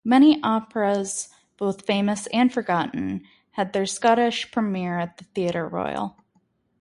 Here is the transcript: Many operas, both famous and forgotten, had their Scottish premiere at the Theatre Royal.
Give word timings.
Many 0.03 0.41
operas, 0.41 1.29
both 1.57 1.85
famous 1.85 2.25
and 2.33 2.51
forgotten, 2.51 3.23
had 3.51 3.71
their 3.71 3.85
Scottish 3.85 4.49
premiere 4.51 4.97
at 4.97 5.17
the 5.17 5.25
Theatre 5.25 5.67
Royal. 5.67 6.17